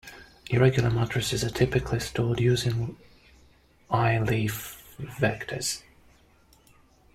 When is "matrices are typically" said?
0.89-1.99